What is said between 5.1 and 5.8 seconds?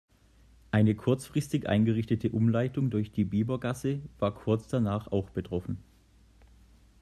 auch betroffen.